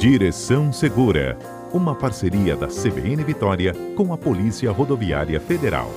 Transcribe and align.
Direção 0.00 0.72
Segura, 0.72 1.36
uma 1.74 1.94
parceria 1.94 2.56
da 2.56 2.68
CBN 2.68 3.22
Vitória 3.22 3.74
com 3.94 4.14
a 4.14 4.16
Polícia 4.16 4.72
Rodoviária 4.72 5.38
Federal. 5.38 5.90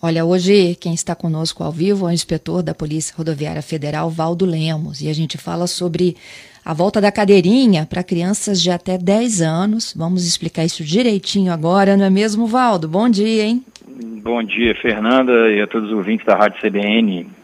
Olha, 0.00 0.24
hoje 0.24 0.74
quem 0.80 0.94
está 0.94 1.14
conosco 1.14 1.62
ao 1.62 1.70
vivo 1.70 2.06
é 2.06 2.12
o 2.12 2.14
inspetor 2.14 2.62
da 2.62 2.74
Polícia 2.74 3.14
Rodoviária 3.14 3.60
Federal, 3.60 4.08
Valdo 4.08 4.46
Lemos, 4.46 5.02
e 5.02 5.10
a 5.10 5.12
gente 5.12 5.36
fala 5.36 5.66
sobre 5.66 6.16
a 6.64 6.72
volta 6.72 6.98
da 6.98 7.12
cadeirinha 7.12 7.84
para 7.84 8.02
crianças 8.02 8.58
de 8.58 8.70
até 8.70 8.96
10 8.96 9.42
anos. 9.42 9.92
Vamos 9.94 10.26
explicar 10.26 10.64
isso 10.64 10.82
direitinho 10.82 11.52
agora, 11.52 11.94
não 11.94 12.06
é 12.06 12.10
mesmo, 12.10 12.46
Valdo? 12.46 12.88
Bom 12.88 13.10
dia, 13.10 13.44
hein? 13.44 13.62
Bom 14.22 14.42
dia, 14.42 14.74
Fernanda, 14.80 15.50
e 15.50 15.60
a 15.60 15.66
todos 15.66 15.90
os 15.90 15.94
ouvintes 15.94 16.24
da 16.24 16.34
Rádio 16.34 16.58
CBN. 16.62 17.43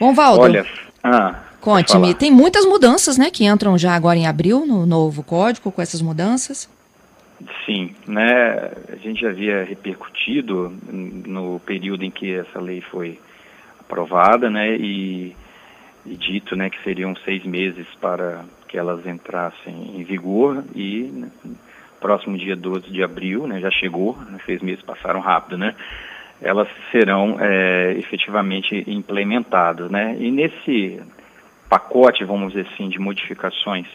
Bom, 0.00 0.14
Valdo. 0.14 0.40
Olha, 0.40 0.66
ah, 1.04 1.34
conte-me, 1.60 2.14
tem 2.14 2.30
muitas 2.30 2.64
mudanças, 2.64 3.18
né, 3.18 3.30
que 3.30 3.44
entram 3.44 3.76
já 3.76 3.94
agora 3.94 4.18
em 4.18 4.26
abril 4.26 4.64
no 4.66 4.86
novo 4.86 5.22
código 5.22 5.70
com 5.70 5.82
essas 5.82 6.00
mudanças? 6.00 6.70
Sim, 7.66 7.94
né? 8.06 8.72
A 8.90 8.96
gente 8.96 9.20
já 9.20 9.28
havia 9.28 9.62
repercutido 9.64 10.72
no 10.90 11.60
período 11.60 12.02
em 12.02 12.10
que 12.10 12.34
essa 12.34 12.58
lei 12.58 12.80
foi 12.80 13.18
aprovada, 13.78 14.48
né? 14.48 14.74
E, 14.76 15.36
e 16.06 16.16
dito, 16.16 16.56
né, 16.56 16.70
que 16.70 16.82
seriam 16.82 17.14
seis 17.16 17.44
meses 17.44 17.86
para 18.00 18.44
que 18.68 18.78
elas 18.78 19.04
entrassem 19.06 20.00
em 20.00 20.04
vigor 20.04 20.64
e 20.74 21.10
né, 21.12 21.28
próximo 22.00 22.38
dia 22.38 22.56
12 22.56 22.90
de 22.90 23.02
abril, 23.02 23.46
né, 23.46 23.60
já 23.60 23.70
chegou, 23.70 24.16
né, 24.28 24.38
seis 24.46 24.62
meses 24.62 24.82
passaram 24.82 25.20
rápido, 25.20 25.58
né? 25.58 25.74
Elas 26.42 26.68
serão 26.90 27.36
é, 27.40 27.94
efetivamente 27.98 28.84
implementadas. 28.86 29.90
Né? 29.90 30.16
E 30.18 30.30
nesse 30.30 31.00
pacote, 31.68 32.24
vamos 32.24 32.52
dizer 32.52 32.66
assim, 32.72 32.88
de 32.88 32.98
modificações 32.98 33.86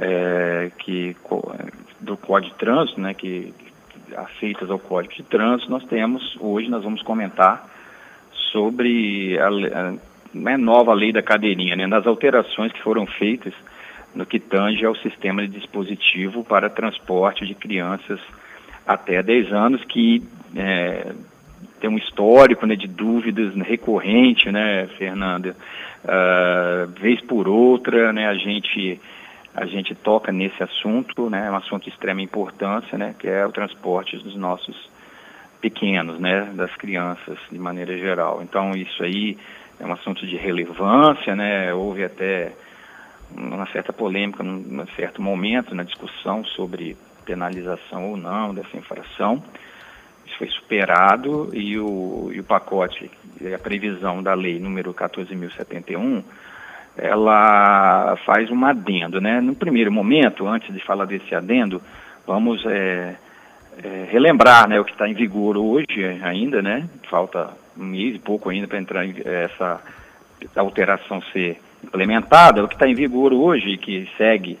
é, 0.00 0.70
que, 0.78 1.16
do 2.00 2.16
Código 2.16 2.52
de 2.52 2.58
Trânsito, 2.58 3.00
né, 3.00 3.14
que, 3.14 3.52
aceitas 4.16 4.70
ao 4.70 4.78
Código 4.78 5.14
de 5.14 5.22
Trânsito, 5.22 5.70
nós 5.70 5.84
temos, 5.84 6.36
hoje 6.40 6.68
nós 6.68 6.82
vamos 6.82 7.02
comentar 7.02 7.68
sobre 8.50 9.38
a, 9.38 9.48
a, 9.48 9.88
a 9.90 9.94
né, 10.32 10.56
nova 10.56 10.92
lei 10.94 11.12
da 11.12 11.22
cadeirinha, 11.22 11.76
né, 11.76 11.86
das 11.86 12.06
alterações 12.06 12.72
que 12.72 12.82
foram 12.82 13.06
feitas 13.06 13.52
no 14.14 14.24
que 14.24 14.40
tange 14.40 14.84
ao 14.84 14.96
sistema 14.96 15.42
de 15.42 15.48
dispositivo 15.48 16.42
para 16.42 16.70
transporte 16.70 17.46
de 17.46 17.54
crianças 17.54 18.18
até 18.86 19.22
10 19.22 19.52
anos, 19.52 19.84
que 19.84 20.22
é, 20.56 21.12
tem 21.80 21.88
um 21.90 21.98
histórico 21.98 22.66
né, 22.66 22.76
de 22.76 22.86
dúvidas 22.86 23.54
recorrente, 23.54 24.50
né, 24.50 24.86
Fernanda? 24.98 25.56
Uh, 26.04 26.86
vez 27.00 27.20
por 27.20 27.48
outra, 27.48 28.12
né, 28.12 28.28
a 28.28 28.34
gente 28.34 29.00
a 29.54 29.66
gente 29.66 29.92
toca 29.92 30.30
nesse 30.30 30.62
assunto, 30.62 31.28
né, 31.28 31.46
é 31.48 31.50
um 31.50 31.56
assunto 31.56 31.84
de 31.84 31.90
extrema 31.90 32.22
importância, 32.22 32.96
né, 32.96 33.14
que 33.18 33.26
é 33.26 33.44
o 33.44 33.50
transporte 33.50 34.16
dos 34.16 34.36
nossos 34.36 34.88
pequenos, 35.60 36.20
né, 36.20 36.52
das 36.54 36.72
crianças 36.76 37.36
de 37.50 37.58
maneira 37.58 37.98
geral. 37.98 38.40
Então 38.42 38.70
isso 38.72 39.02
aí 39.02 39.36
é 39.80 39.84
um 39.84 39.92
assunto 39.92 40.24
de 40.24 40.36
relevância, 40.36 41.34
né, 41.34 41.74
houve 41.74 42.04
até 42.04 42.52
uma 43.36 43.66
certa 43.66 43.92
polêmica 43.92 44.44
num 44.44 44.86
certo 44.94 45.20
momento 45.20 45.74
na 45.74 45.82
discussão 45.82 46.44
sobre 46.44 46.96
penalização 47.26 48.10
ou 48.10 48.16
não 48.16 48.54
dessa 48.54 48.76
infração 48.76 49.42
foi 50.38 50.48
superado 50.48 51.50
e 51.52 51.76
o, 51.78 52.30
e 52.32 52.38
o 52.38 52.44
pacote, 52.44 53.10
a 53.52 53.58
previsão 53.58 54.22
da 54.22 54.34
lei 54.34 54.60
número 54.60 54.94
14.071, 54.94 56.22
ela 56.96 58.16
faz 58.24 58.50
um 58.50 58.64
adendo, 58.64 59.20
né? 59.20 59.40
No 59.40 59.54
primeiro 59.54 59.90
momento, 59.90 60.46
antes 60.46 60.72
de 60.72 60.80
falar 60.80 61.04
desse 61.04 61.34
adendo, 61.34 61.82
vamos 62.26 62.64
é, 62.66 63.16
é, 63.82 64.08
relembrar 64.10 64.68
né, 64.68 64.80
o 64.80 64.84
que 64.84 64.92
está 64.92 65.08
em 65.08 65.14
vigor 65.14 65.56
hoje 65.56 66.04
ainda, 66.22 66.62
né? 66.62 66.88
Falta 67.10 67.50
um 67.76 67.84
mês 67.84 68.16
e 68.16 68.18
pouco 68.18 68.48
ainda 68.48 68.66
para 68.66 68.78
entrar 68.78 69.04
em, 69.04 69.14
essa 69.24 69.80
alteração 70.56 71.20
ser 71.32 71.60
implementada. 71.82 72.64
O 72.64 72.68
que 72.68 72.74
está 72.74 72.88
em 72.88 72.94
vigor 72.94 73.32
hoje, 73.32 73.76
que 73.76 74.08
segue 74.16 74.58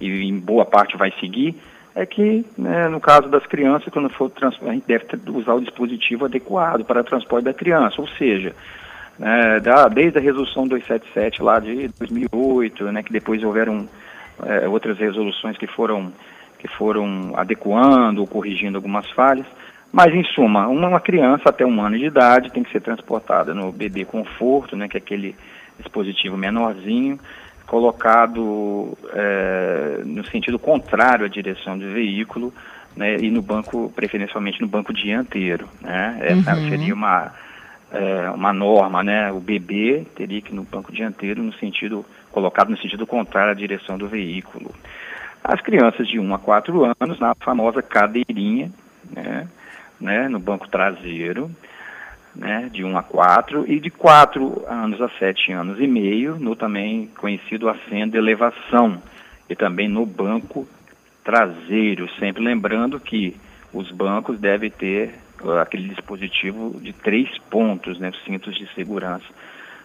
e 0.00 0.28
em 0.28 0.38
boa 0.38 0.64
parte 0.64 0.96
vai 0.96 1.12
seguir, 1.20 1.54
é 1.94 2.04
que, 2.04 2.44
né, 2.58 2.88
no 2.88 3.00
caso 3.00 3.28
das 3.28 3.46
crianças, 3.46 3.92
quando 3.92 4.10
for 4.10 4.30
a 4.42 4.72
gente 4.72 4.86
deve 4.86 5.06
usar 5.28 5.54
o 5.54 5.60
dispositivo 5.60 6.24
adequado 6.24 6.84
para 6.84 7.00
o 7.00 7.04
transporte 7.04 7.44
da 7.44 7.54
criança, 7.54 8.00
ou 8.00 8.08
seja, 8.08 8.54
né, 9.18 9.60
da, 9.60 9.86
desde 9.86 10.18
a 10.18 10.20
resolução 10.20 10.66
277 10.66 11.42
lá 11.42 11.60
de 11.60 11.88
2008, 11.98 12.84
né, 12.86 13.02
que 13.02 13.12
depois 13.12 13.42
houveram 13.44 13.88
é, 14.44 14.68
outras 14.68 14.98
resoluções 14.98 15.56
que 15.56 15.68
foram, 15.68 16.12
que 16.58 16.66
foram 16.66 17.32
adequando 17.36 18.20
ou 18.20 18.26
corrigindo 18.26 18.76
algumas 18.76 19.08
falhas, 19.12 19.46
mas 19.92 20.12
em 20.12 20.24
suma, 20.24 20.66
uma 20.66 20.98
criança 20.98 21.48
até 21.48 21.64
um 21.64 21.80
ano 21.80 21.96
de 21.96 22.06
idade 22.06 22.50
tem 22.50 22.64
que 22.64 22.72
ser 22.72 22.80
transportada 22.80 23.54
no 23.54 23.70
bebê 23.70 24.04
conforto, 24.04 24.74
né, 24.74 24.88
que 24.88 24.96
é 24.96 24.98
aquele 24.98 25.36
dispositivo 25.78 26.36
menorzinho, 26.36 27.20
colocado 27.66 28.96
é, 29.12 30.02
no 30.04 30.24
sentido 30.26 30.58
contrário 30.58 31.24
à 31.24 31.28
direção 31.28 31.78
do 31.78 31.92
veículo 31.92 32.52
né, 32.96 33.16
e 33.16 33.30
no 33.30 33.42
banco, 33.42 33.92
preferencialmente 33.94 34.60
no 34.60 34.68
banco 34.68 34.92
dianteiro. 34.92 35.68
Né? 35.80 36.18
Essa 36.20 36.54
uhum. 36.54 36.68
seria 36.68 36.94
uma, 36.94 37.32
é, 37.90 38.30
uma 38.30 38.52
norma, 38.52 39.02
né? 39.02 39.32
O 39.32 39.40
bebê 39.40 40.06
teria 40.14 40.40
que 40.40 40.52
ir 40.52 40.54
no 40.54 40.62
banco 40.62 40.92
dianteiro 40.92 41.42
no 41.42 41.52
sentido, 41.54 42.04
colocado 42.30 42.70
no 42.70 42.78
sentido 42.78 43.06
contrário 43.06 43.52
à 43.52 43.54
direção 43.54 43.98
do 43.98 44.08
veículo. 44.08 44.70
As 45.42 45.60
crianças 45.60 46.08
de 46.08 46.18
1 46.18 46.34
a 46.34 46.38
4 46.38 46.94
anos, 47.00 47.20
na 47.20 47.34
famosa 47.34 47.82
cadeirinha, 47.82 48.70
né, 49.10 49.48
né, 50.00 50.28
no 50.28 50.38
banco 50.38 50.68
traseiro, 50.68 51.50
né, 52.34 52.68
de 52.72 52.84
1 52.84 52.96
a 52.96 53.02
4, 53.02 53.70
e 53.70 53.78
de 53.78 53.90
4 53.90 54.64
anos 54.68 55.00
a 55.00 55.08
7 55.08 55.52
anos 55.52 55.80
e 55.80 55.86
meio, 55.86 56.36
no 56.36 56.56
também 56.56 57.08
conhecido 57.18 57.70
de 58.10 58.16
elevação, 58.16 59.00
e 59.48 59.54
também 59.54 59.88
no 59.88 60.04
banco 60.04 60.66
traseiro, 61.22 62.08
sempre 62.18 62.42
lembrando 62.42 62.98
que 62.98 63.36
os 63.72 63.90
bancos 63.90 64.38
devem 64.38 64.70
ter 64.70 65.14
aquele 65.60 65.88
dispositivo 65.88 66.78
de 66.80 66.92
três 66.92 67.28
pontos, 67.50 67.98
né, 67.98 68.10
os 68.10 68.24
cintos 68.24 68.56
de 68.56 68.66
segurança 68.74 69.26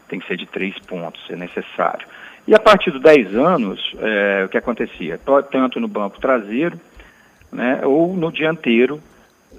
tem 0.09 0.19
que 0.19 0.27
ser 0.27 0.37
de 0.37 0.47
três 0.47 0.77
pontos, 0.79 1.21
é 1.29 1.35
necessário. 1.35 2.07
E 2.47 2.55
a 2.55 2.59
partir 2.59 2.91
dos 2.91 3.01
10 3.01 3.35
anos, 3.35 3.95
é, 3.99 4.43
o 4.45 4.49
que 4.49 4.57
acontecia? 4.57 5.19
Tanto 5.51 5.79
no 5.79 5.87
banco 5.87 6.19
traseiro, 6.19 6.79
né, 7.51 7.81
ou 7.83 8.15
no 8.17 8.31
dianteiro, 8.31 8.99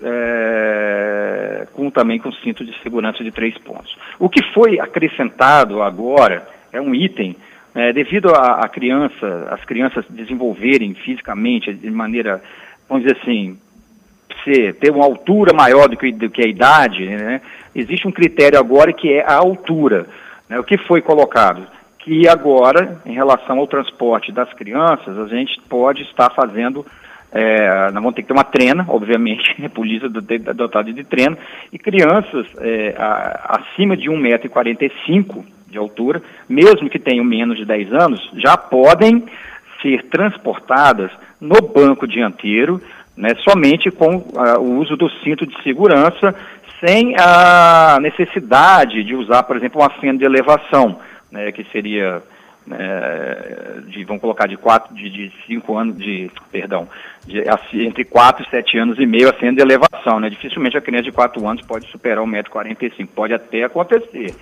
é, 0.02 1.66
com 1.72 1.90
também 1.90 2.18
com 2.18 2.32
cinto 2.32 2.64
de 2.64 2.76
segurança 2.82 3.22
de 3.22 3.30
três 3.30 3.56
pontos. 3.58 3.96
O 4.18 4.28
que 4.28 4.42
foi 4.52 4.80
acrescentado 4.80 5.82
agora 5.82 6.46
é 6.72 6.80
um 6.80 6.94
item 6.94 7.36
é, 7.74 7.92
devido 7.92 8.30
a, 8.30 8.60
a, 8.64 8.68
criança, 8.68 9.48
as 9.50 9.64
crianças 9.64 10.04
desenvolverem 10.08 10.94
fisicamente 10.94 11.72
de 11.72 11.90
maneira, 11.90 12.42
vamos 12.88 13.04
dizer 13.04 13.18
assim, 13.22 13.58
ser, 14.44 14.74
ter 14.74 14.90
uma 14.90 15.04
altura 15.04 15.52
maior 15.52 15.88
do 15.88 15.96
que, 15.96 16.10
do 16.12 16.30
que 16.30 16.42
a 16.42 16.48
idade, 16.48 17.06
né, 17.06 17.40
existe 17.74 18.06
um 18.06 18.12
critério 18.12 18.58
agora 18.58 18.92
que 18.92 19.12
é 19.12 19.24
a 19.24 19.34
altura. 19.34 20.06
Né, 20.48 20.58
o 20.58 20.64
que 20.64 20.78
foi 20.78 21.00
colocado? 21.00 21.66
Que 21.98 22.26
agora, 22.26 23.00
em 23.04 23.12
relação 23.12 23.58
ao 23.58 23.66
transporte 23.66 24.32
das 24.32 24.52
crianças, 24.54 25.18
a 25.18 25.28
gente 25.28 25.60
pode 25.68 26.02
estar 26.02 26.30
fazendo 26.30 26.84
é, 27.32 27.90
nós 27.92 27.94
vamos 27.94 28.14
ter 28.14 28.22
que 28.22 28.28
ter 28.28 28.34
uma 28.34 28.44
trena, 28.44 28.84
obviamente, 28.88 29.54
a 29.64 29.68
polícia 29.68 30.08
dotada 30.08 30.92
de 30.92 31.04
trena, 31.04 31.36
e 31.72 31.78
crianças 31.78 32.46
é, 32.58 32.94
a, 32.98 33.58
acima 33.60 33.96
de 33.96 34.08
1,45m 34.08 35.44
de 35.68 35.78
altura, 35.78 36.20
mesmo 36.48 36.90
que 36.90 36.98
tenham 36.98 37.24
menos 37.24 37.56
de 37.56 37.64
10 37.64 37.92
anos, 37.92 38.30
já 38.34 38.56
podem 38.56 39.24
ser 39.80 40.08
transportadas 40.08 41.10
no 41.40 41.60
banco 41.62 42.06
dianteiro, 42.06 42.82
né, 43.16 43.34
somente 43.48 43.90
com 43.90 44.16
uh, 44.16 44.58
o 44.58 44.78
uso 44.78 44.96
do 44.96 45.08
cinto 45.22 45.46
de 45.46 45.62
segurança, 45.62 46.34
sem 46.84 47.14
a 47.18 47.98
necessidade 48.00 49.04
de 49.04 49.14
usar, 49.14 49.42
por 49.42 49.56
exemplo, 49.56 49.80
um 49.80 49.84
assento 49.84 50.18
de 50.18 50.24
elevação, 50.24 50.98
né, 51.30 51.52
que 51.52 51.64
seria 51.70 52.22
é, 52.70 53.80
de, 53.86 54.04
vamos 54.04 54.20
colocar 54.20 54.46
de 54.46 54.56
quatro, 54.56 54.94
de, 54.94 55.08
de 55.08 55.32
cinco 55.46 55.76
anos, 55.76 55.96
de, 55.96 56.30
perdão, 56.50 56.88
de, 57.26 57.48
assim, 57.48 57.86
entre 57.86 58.04
4 58.04 58.44
e 58.44 58.50
7 58.50 58.78
anos 58.78 58.98
e 58.98 59.06
meio 59.06 59.30
acima 59.30 59.52
de 59.52 59.60
elevação, 59.60 60.20
né? 60.20 60.28
Dificilmente 60.30 60.76
a 60.76 60.80
criança 60.80 61.04
de 61.04 61.12
4 61.12 61.46
anos 61.46 61.66
pode 61.66 61.86
superar 61.88 62.24
1,45m, 62.24 63.08
pode 63.14 63.34
até 63.34 63.64
acontecer, 63.64 64.34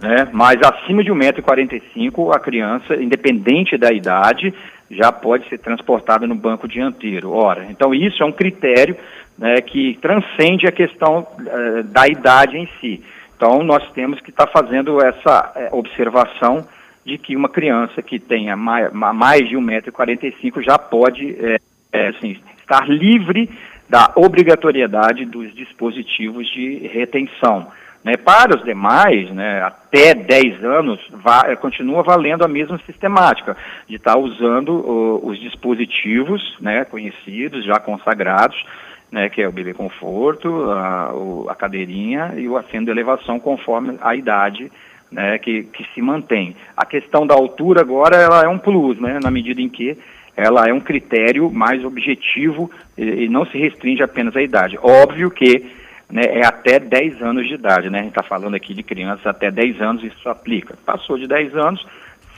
né? 0.00 0.28
Mas 0.32 0.58
acima 0.62 1.04
de 1.04 1.10
1,45m 1.10 2.34
a 2.34 2.40
criança, 2.40 2.96
independente 2.96 3.76
da 3.76 3.92
idade, 3.92 4.52
já 4.90 5.12
pode 5.12 5.48
ser 5.48 5.58
transportada 5.58 6.26
no 6.26 6.34
banco 6.34 6.66
dianteiro. 6.66 7.32
Ora, 7.32 7.66
então 7.70 7.94
isso 7.94 8.22
é 8.22 8.26
um 8.26 8.32
critério 8.32 8.96
né, 9.38 9.60
que 9.60 9.98
transcende 10.00 10.66
a 10.66 10.72
questão 10.72 11.26
uh, 11.38 11.82
da 11.84 12.08
idade 12.08 12.56
em 12.56 12.68
si. 12.80 13.02
Então, 13.36 13.62
nós 13.62 13.88
temos 13.92 14.20
que 14.20 14.30
estar 14.30 14.46
tá 14.46 14.52
fazendo 14.52 15.00
essa 15.00 15.52
é, 15.54 15.68
observação 15.70 16.66
de 17.08 17.16
que 17.16 17.34
uma 17.34 17.48
criança 17.48 18.02
que 18.02 18.18
tenha 18.18 18.54
mais, 18.54 18.92
mais 18.92 19.48
de 19.48 19.56
1,45m 19.56 20.62
já 20.62 20.78
pode 20.78 21.34
é, 21.40 21.58
é, 21.90 22.08
assim, 22.08 22.36
estar 22.60 22.86
livre 22.86 23.48
da 23.88 24.12
obrigatoriedade 24.14 25.24
dos 25.24 25.54
dispositivos 25.54 26.46
de 26.52 26.86
retenção. 26.86 27.68
Né, 28.04 28.16
para 28.16 28.56
os 28.56 28.62
demais, 28.62 29.28
né, 29.30 29.62
até 29.62 30.14
10 30.14 30.62
anos, 30.62 31.00
va 31.10 31.56
continua 31.56 32.02
valendo 32.02 32.44
a 32.44 32.48
mesma 32.48 32.78
sistemática, 32.86 33.56
de 33.88 33.96
estar 33.96 34.12
tá 34.12 34.18
usando 34.18 35.20
os 35.24 35.40
dispositivos 35.40 36.56
né, 36.60 36.84
conhecidos, 36.84 37.64
já 37.64 37.80
consagrados, 37.80 38.62
né, 39.10 39.28
que 39.28 39.42
é 39.42 39.48
o 39.48 39.52
bebê 39.52 39.74
conforto, 39.74 40.70
a, 40.70 41.10
a 41.48 41.54
cadeirinha 41.54 42.34
e 42.36 42.46
o 42.46 42.56
assento 42.56 42.84
de 42.84 42.90
elevação 42.90 43.40
conforme 43.40 43.98
a 44.00 44.14
idade 44.14 44.70
né, 45.10 45.38
que, 45.38 45.64
que 45.64 45.86
se 45.94 46.02
mantém. 46.02 46.54
A 46.76 46.84
questão 46.84 47.26
da 47.26 47.34
altura 47.34 47.80
agora 47.80 48.16
ela 48.16 48.42
é 48.42 48.48
um 48.48 48.58
plus, 48.58 48.98
né, 48.98 49.18
na 49.22 49.30
medida 49.30 49.60
em 49.60 49.68
que 49.68 49.96
ela 50.36 50.68
é 50.68 50.72
um 50.72 50.80
critério 50.80 51.50
mais 51.50 51.84
objetivo 51.84 52.70
e, 52.96 53.24
e 53.24 53.28
não 53.28 53.44
se 53.46 53.58
restringe 53.58 54.02
apenas 54.02 54.36
à 54.36 54.42
idade. 54.42 54.78
Óbvio 54.80 55.30
que 55.30 55.66
né, 56.10 56.22
é 56.22 56.46
até 56.46 56.78
10 56.78 57.22
anos 57.22 57.46
de 57.46 57.54
idade, 57.54 57.90
né? 57.90 57.98
A 57.98 58.02
gente 58.02 58.10
está 58.10 58.22
falando 58.22 58.54
aqui 58.54 58.72
de 58.72 58.82
crianças 58.82 59.26
até 59.26 59.50
10 59.50 59.80
anos, 59.82 60.04
isso 60.04 60.28
aplica. 60.28 60.74
Passou 60.86 61.18
de 61.18 61.26
10 61.26 61.54
anos, 61.56 61.86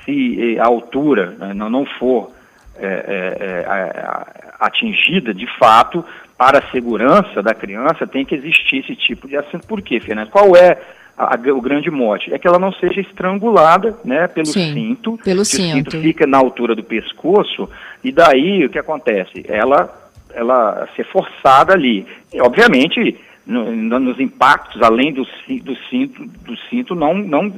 se 0.04 0.58
a 0.58 0.66
altura 0.66 1.36
né, 1.38 1.54
não, 1.54 1.70
não 1.70 1.86
for 1.86 2.32
é, 2.76 2.86
é, 2.86 3.64
é, 3.68 4.30
atingida 4.58 5.34
de 5.34 5.46
fato, 5.58 6.04
para 6.38 6.58
a 6.58 6.70
segurança 6.70 7.42
da 7.42 7.52
criança, 7.52 8.06
tem 8.06 8.24
que 8.24 8.34
existir 8.34 8.78
esse 8.78 8.96
tipo 8.96 9.28
de 9.28 9.36
assento. 9.36 9.66
Por 9.66 9.82
quê, 9.82 10.00
Fernando? 10.00 10.30
Qual 10.30 10.56
é 10.56 10.80
a, 11.20 11.34
a, 11.34 11.52
o 11.52 11.60
grande 11.60 11.90
mote? 11.90 12.32
É 12.32 12.38
que 12.38 12.48
ela 12.48 12.58
não 12.58 12.72
seja 12.72 13.00
estrangulada 13.00 13.98
né, 14.04 14.26
pelo 14.28 14.46
Sim, 14.46 14.72
cinto. 14.72 15.18
Pelo 15.22 15.44
cinto. 15.44 15.88
O 15.88 15.92
cinto 15.92 16.00
fica 16.00 16.26
na 16.26 16.38
altura 16.38 16.74
do 16.74 16.82
pescoço, 16.82 17.68
e 18.02 18.10
daí 18.10 18.64
o 18.64 18.70
que 18.70 18.78
acontece? 18.78 19.44
Ela, 19.46 19.92
ela 20.32 20.88
ser 20.96 21.04
forçada 21.04 21.74
ali. 21.74 22.06
E, 22.32 22.40
obviamente, 22.40 23.18
no, 23.46 23.70
no, 23.70 23.98
nos 23.98 24.18
impactos, 24.18 24.80
além 24.82 25.12
do, 25.12 25.24
do 25.62 25.76
cinto, 25.88 26.24
do 26.24 26.56
cinto 26.68 26.94
não, 26.94 27.14
não 27.14 27.52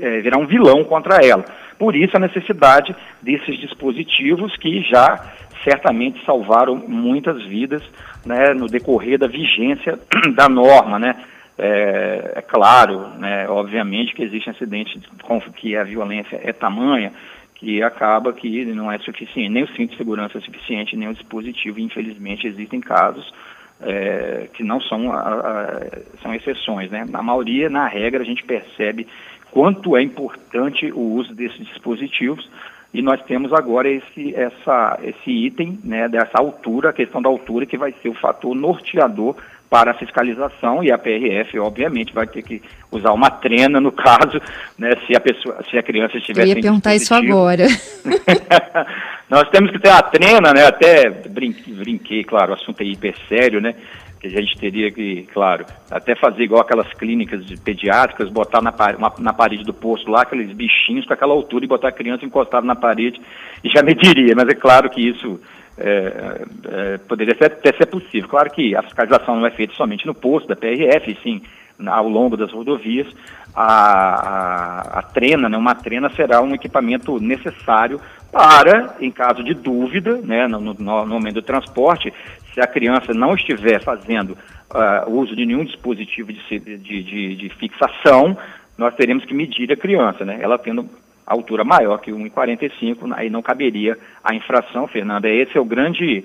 é, 0.00 0.20
virar 0.20 0.38
um 0.38 0.46
vilão 0.46 0.84
contra 0.84 1.24
ela. 1.24 1.44
Por 1.78 1.94
isso 1.94 2.16
a 2.16 2.20
necessidade 2.20 2.96
desses 3.20 3.58
dispositivos 3.58 4.56
que 4.56 4.82
já 4.82 5.34
certamente 5.62 6.24
salvaram 6.24 6.76
muitas 6.76 7.42
vidas 7.44 7.82
né, 8.24 8.54
no 8.54 8.66
decorrer 8.66 9.18
da 9.18 9.26
vigência 9.26 9.98
da 10.34 10.48
norma, 10.48 10.98
né? 10.98 11.16
É, 11.58 12.32
é, 12.36 12.42
claro, 12.42 13.08
né, 13.18 13.48
obviamente 13.48 14.14
que 14.14 14.22
existem 14.22 14.52
acidentes 14.52 15.02
com 15.22 15.40
que 15.40 15.74
a 15.74 15.84
violência 15.84 16.38
é 16.42 16.52
tamanha 16.52 17.12
que 17.54 17.82
acaba 17.82 18.34
que 18.34 18.66
não 18.66 18.92
é 18.92 18.98
suficiente, 18.98 19.48
nem 19.48 19.62
o 19.62 19.68
cinto 19.68 19.92
de 19.92 19.96
segurança 19.96 20.36
é 20.36 20.40
suficiente, 20.42 20.94
nem 20.94 21.08
o 21.08 21.14
dispositivo, 21.14 21.80
infelizmente 21.80 22.46
existem 22.46 22.80
casos 22.80 23.32
é, 23.80 24.48
que 24.52 24.62
não 24.62 24.80
são, 24.80 25.10
a, 25.12 25.20
a, 25.20 25.80
são 26.22 26.34
exceções, 26.34 26.90
né? 26.90 27.06
Na 27.08 27.22
maioria, 27.22 27.70
na 27.70 27.86
regra, 27.86 28.22
a 28.22 28.26
gente 28.26 28.44
percebe 28.44 29.06
quanto 29.50 29.96
é 29.96 30.02
importante 30.02 30.92
o 30.92 31.00
uso 31.00 31.34
desses 31.34 31.66
dispositivos 31.66 32.48
e 32.92 33.02
nós 33.02 33.22
temos 33.24 33.52
agora 33.52 33.88
esse, 33.88 34.34
essa, 34.34 34.98
esse 35.02 35.30
item 35.30 35.78
né, 35.84 36.08
dessa 36.08 36.38
altura, 36.38 36.90
a 36.90 36.92
questão 36.92 37.20
da 37.20 37.28
altura, 37.28 37.66
que 37.66 37.76
vai 37.76 37.92
ser 38.02 38.08
o 38.08 38.14
fator 38.14 38.54
norteador 38.54 39.36
para 39.68 39.90
a 39.90 39.94
fiscalização 39.94 40.82
e 40.82 40.92
a 40.92 40.98
PRF, 40.98 41.58
obviamente, 41.58 42.12
vai 42.12 42.26
ter 42.26 42.42
que 42.42 42.62
usar 42.90 43.12
uma 43.12 43.30
trena 43.30 43.80
no 43.80 43.90
caso, 43.92 44.40
né, 44.78 44.90
se 45.06 45.16
a 45.16 45.20
pessoa, 45.20 45.58
se 45.70 45.76
a 45.76 45.82
criança 45.82 46.16
estiver 46.16 46.42
Eu 46.42 46.48
ia 46.48 46.54
perguntar 46.54 46.94
isso 46.94 47.14
agora. 47.14 47.66
Nós 49.28 49.48
temos 49.50 49.72
que 49.72 49.80
ter 49.80 49.90
a 49.90 50.02
trena, 50.02 50.52
né, 50.52 50.66
até 50.66 51.10
brinquei, 51.10 51.74
brinquei, 51.74 52.24
claro, 52.24 52.52
o 52.52 52.54
assunto 52.54 52.80
é 52.80 52.84
hiper 52.84 53.14
sério, 53.28 53.60
né, 53.60 53.74
que 54.20 54.28
a 54.28 54.30
gente 54.30 54.56
teria 54.56 54.90
que, 54.90 55.26
claro, 55.32 55.66
até 55.90 56.14
fazer 56.14 56.44
igual 56.44 56.60
aquelas 56.60 56.90
clínicas 56.94 57.44
pediátricas, 57.60 58.30
botar 58.30 58.62
na, 58.62 58.72
uma, 58.96 59.12
na 59.18 59.32
parede 59.32 59.64
do 59.64 59.74
posto 59.74 60.10
lá 60.10 60.22
aqueles 60.22 60.50
bichinhos 60.52 61.04
com 61.06 61.12
aquela 61.12 61.32
altura 61.32 61.64
e 61.64 61.68
botar 61.68 61.88
a 61.88 61.92
criança 61.92 62.24
encostada 62.24 62.66
na 62.66 62.76
parede 62.76 63.20
e 63.64 63.68
já 63.68 63.82
mediria, 63.84 64.34
mas 64.36 64.48
é 64.48 64.54
claro 64.54 64.88
que 64.88 65.00
isso 65.00 65.40
é, 65.78 66.44
é, 66.64 66.98
poderia 66.98 67.36
ser, 67.36 67.46
até 67.46 67.72
ser 67.72 67.86
possível. 67.86 68.28
Claro 68.28 68.50
que 68.50 68.74
a 68.74 68.82
fiscalização 68.82 69.36
não 69.36 69.46
é 69.46 69.50
feita 69.50 69.74
somente 69.74 70.06
no 70.06 70.14
posto 70.14 70.48
da 70.48 70.56
PRF, 70.56 71.18
sim 71.22 71.42
ao 71.86 72.08
longo 72.08 72.36
das 72.36 72.52
rodovias. 72.52 73.06
A, 73.54 73.64
a, 73.64 74.98
a 74.98 75.02
trena, 75.02 75.48
né, 75.48 75.56
uma 75.56 75.74
trena 75.74 76.10
será 76.10 76.42
um 76.42 76.54
equipamento 76.54 77.18
necessário 77.18 78.00
para, 78.30 78.96
em 79.00 79.10
caso 79.10 79.42
de 79.42 79.54
dúvida, 79.54 80.16
né, 80.22 80.46
no, 80.46 80.60
no, 80.60 80.74
no 80.74 81.06
momento 81.06 81.36
do 81.36 81.42
transporte, 81.42 82.12
se 82.52 82.60
a 82.60 82.66
criança 82.66 83.14
não 83.14 83.34
estiver 83.34 83.82
fazendo 83.82 84.36
uh, 84.70 85.10
uso 85.10 85.34
de 85.34 85.46
nenhum 85.46 85.64
dispositivo 85.64 86.32
de, 86.32 86.58
de, 86.58 87.02
de, 87.02 87.36
de, 87.36 87.48
fixação, 87.50 88.36
nós 88.76 88.94
teremos 88.94 89.24
que 89.24 89.34
medir 89.34 89.70
a 89.72 89.76
criança, 89.76 90.24
né? 90.24 90.38
Ela 90.40 90.58
tendo 90.58 90.86
altura 91.26 91.64
maior 91.64 91.98
que 91.98 92.12
1,45, 92.12 93.12
aí 93.14 93.28
não 93.28 93.42
caberia 93.42 93.98
a 94.22 94.34
infração, 94.34 94.86
Fernanda. 94.86 95.28
Esse 95.28 95.58
é 95.58 95.60
o 95.60 95.64
grande, 95.64 96.24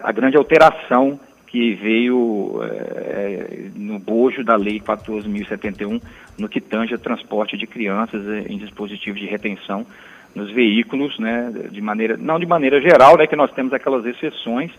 a 0.00 0.10
grande 0.10 0.36
alteração 0.36 1.18
que 1.46 1.74
veio 1.74 2.60
é, 2.62 3.70
no 3.74 3.98
bojo 3.98 4.44
da 4.44 4.56
Lei 4.56 4.80
14.071 4.80 6.00
no 6.38 6.48
que 6.48 6.60
tange 6.60 6.94
a 6.94 6.98
transporte 6.98 7.56
de 7.56 7.66
crianças 7.66 8.24
em 8.48 8.56
dispositivos 8.56 9.20
de 9.20 9.26
retenção 9.26 9.86
nos 10.34 10.50
veículos, 10.52 11.18
né, 11.18 11.52
de 11.70 11.80
maneira, 11.80 12.16
não 12.16 12.38
de 12.38 12.46
maneira 12.46 12.80
geral, 12.80 13.16
né, 13.16 13.26
que 13.26 13.34
nós 13.34 13.50
temos 13.52 13.72
aquelas 13.72 14.06
exceções 14.06 14.70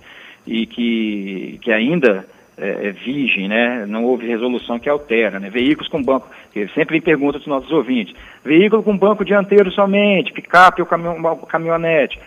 e 0.48 0.66
que, 0.66 1.60
que 1.62 1.72
ainda 1.72 2.26
é, 2.62 2.88
é, 2.88 2.92
vigem, 2.92 3.48
né? 3.48 3.86
Não 3.88 4.06
houve 4.06 4.28
resolução 4.28 4.80
que 4.80 4.88
altera, 4.88 5.40
né? 5.40 5.50
Veículos 5.50 5.90
com 5.90 6.02
banco, 6.02 6.30
sempre 6.76 6.96
me 6.96 7.02
pergunta 7.02 7.40
dos 7.40 7.48
nossos 7.48 7.72
ouvintes, 7.72 8.16
veículo 8.44 8.84
com 8.84 8.96
banco 8.96 9.26
dianteiro 9.26 9.72
somente, 9.72 10.32
picape 10.32 10.82
ou 10.82 10.88
caminhão, 10.88 11.38
caminhonete. 11.48 12.20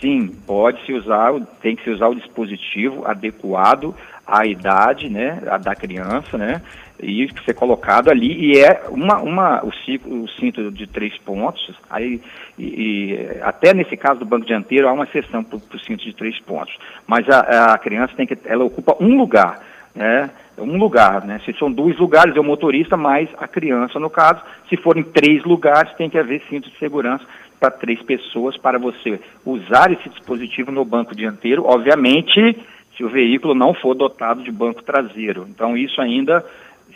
Sim, 0.00 0.28
pode 0.46 0.84
se 0.86 0.92
usar, 0.92 1.32
tem 1.60 1.76
que 1.76 1.84
se 1.84 1.90
usar 1.90 2.08
o 2.08 2.14
dispositivo 2.14 3.06
adequado 3.06 3.94
à 4.26 4.46
idade, 4.46 5.08
né, 5.08 5.40
da 5.62 5.74
criança, 5.74 6.38
né, 6.38 6.62
e 7.02 7.28
ser 7.44 7.54
colocado 7.54 8.08
ali 8.08 8.32
e 8.32 8.58
é 8.60 8.84
uma, 8.88 9.18
uma 9.18 9.64
o, 9.64 9.72
ciclo, 9.72 10.22
o 10.22 10.28
cinto 10.28 10.70
de 10.70 10.86
três 10.86 11.16
pontos 11.18 11.74
aí 11.90 12.20
e, 12.56 12.64
e, 12.64 13.40
até 13.42 13.74
nesse 13.74 13.96
caso 13.96 14.20
do 14.20 14.26
banco 14.26 14.46
dianteiro 14.46 14.88
há 14.88 14.92
uma 14.92 15.04
exceção 15.04 15.42
para 15.42 15.56
o 15.56 15.80
cinto 15.80 16.04
de 16.04 16.14
três 16.14 16.38
pontos 16.40 16.76
mas 17.06 17.28
a, 17.28 17.74
a, 17.74 17.78
criança 17.78 18.14
tem 18.16 18.26
que 18.26 18.38
ela 18.44 18.64
ocupa 18.64 18.96
um 19.00 19.16
lugar 19.16 19.60
né 19.94 20.30
um 20.58 20.76
lugar 20.76 21.24
né. 21.24 21.40
Se 21.44 21.52
são 21.54 21.70
dois 21.70 21.98
lugares 21.98 22.36
é 22.36 22.40
o 22.40 22.44
motorista 22.44 22.96
mais 22.96 23.28
a 23.38 23.48
criança 23.48 23.98
no 23.98 24.10
caso. 24.10 24.40
Se 24.68 24.76
forem 24.76 25.02
três 25.02 25.42
lugares 25.44 25.92
tem 25.94 26.10
que 26.10 26.18
haver 26.18 26.42
cinto 26.48 26.70
de 26.70 26.78
segurança 26.78 27.24
para 27.58 27.70
três 27.70 28.02
pessoas 28.02 28.56
para 28.56 28.78
você 28.78 29.20
usar 29.44 29.90
esse 29.92 30.08
dispositivo 30.08 30.70
no 30.70 30.84
banco 30.84 31.14
dianteiro. 31.14 31.64
Obviamente 31.64 32.58
se 32.96 33.04
o 33.04 33.08
veículo 33.08 33.54
não 33.54 33.72
for 33.72 33.94
dotado 33.94 34.42
de 34.42 34.50
banco 34.50 34.82
traseiro. 34.82 35.46
Então 35.48 35.76
isso 35.76 36.00
ainda 36.00 36.44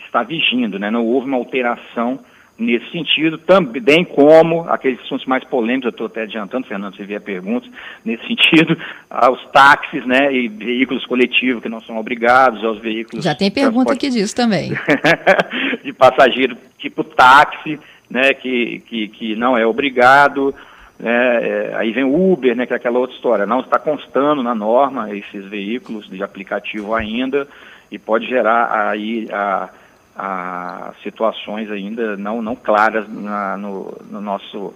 está 0.05 0.23
vigindo, 0.23 0.77
né? 0.77 0.91
não 0.91 1.05
houve 1.05 1.27
uma 1.27 1.37
alteração 1.37 2.19
nesse 2.57 2.89
sentido, 2.91 3.37
também 3.37 4.03
como 4.03 4.61
aqueles 4.67 4.99
assuntos 5.01 5.25
mais 5.25 5.43
polêmicos, 5.43 5.85
eu 5.85 5.89
estou 5.91 6.07
até 6.07 6.23
adiantando, 6.23 6.67
Fernando, 6.67 6.95
se 6.95 7.03
vier 7.03 7.21
perguntas, 7.21 7.69
nesse 8.03 8.25
sentido, 8.25 8.75
aos 9.09 9.43
táxis 9.51 10.05
né, 10.05 10.33
e 10.33 10.47
veículos 10.47 11.05
coletivos 11.05 11.61
que 11.61 11.69
não 11.69 11.79
são 11.81 11.97
obrigados, 11.97 12.63
aos 12.63 12.79
veículos... 12.79 13.23
Já 13.23 13.35
tem 13.35 13.51
pergunta 13.51 13.93
aqui 13.93 14.09
disso 14.09 14.35
também. 14.35 14.71
de 15.83 15.93
passageiro 15.93 16.57
tipo 16.79 17.03
táxi, 17.03 17.79
né, 18.09 18.33
que, 18.33 18.79
que, 18.87 19.07
que 19.09 19.35
não 19.35 19.55
é 19.55 19.65
obrigado, 19.65 20.53
né, 20.99 21.11
é, 21.11 21.75
aí 21.75 21.91
vem 21.91 22.05
o 22.05 22.31
Uber, 22.33 22.55
né, 22.55 22.65
que 22.65 22.73
é 22.73 22.75
aquela 22.75 22.97
outra 22.97 23.15
história, 23.15 23.45
não 23.45 23.59
está 23.59 23.77
constando 23.77 24.41
na 24.41 24.55
norma 24.55 25.15
esses 25.15 25.45
veículos 25.45 26.09
de 26.09 26.23
aplicativo 26.23 26.95
ainda, 26.95 27.47
e 27.91 27.99
pode 27.99 28.25
gerar 28.25 28.89
aí 28.89 29.27
a 29.31 29.69
a 30.17 30.93
situações 31.03 31.69
ainda 31.69 32.17
não, 32.17 32.41
não 32.41 32.55
claras 32.55 33.07
na, 33.07 33.55
no, 33.55 33.95
no, 34.09 34.19
nosso, 34.19 34.73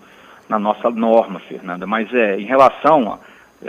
na 0.47 0.59
nossa 0.59 0.91
norma, 0.91 1.39
Fernanda. 1.39 1.87
Mas 1.87 2.13
é, 2.13 2.39
em 2.39 2.45
relação, 2.45 3.13
a, 3.13 3.19